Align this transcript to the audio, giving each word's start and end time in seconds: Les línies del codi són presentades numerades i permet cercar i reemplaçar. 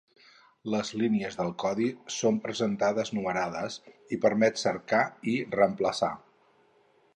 Les 0.75 0.87
línies 1.01 1.35
del 1.41 1.51
codi 1.63 1.89
són 2.15 2.39
presentades 2.47 3.13
numerades 3.19 3.77
i 4.17 4.21
permet 4.25 4.61
cercar 4.65 5.05
i 5.35 5.37
reemplaçar. 5.55 6.13